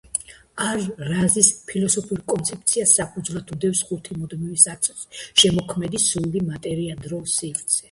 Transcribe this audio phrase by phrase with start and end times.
[0.67, 7.73] არ-რაზის ფილოსოფიურ კონცეფციას საფუძვლად უდევს ხუთი მუდმივი საწყისი: „შემოქმედი“, „სული“, „მატერია“, „დრო“, „სივრცე“.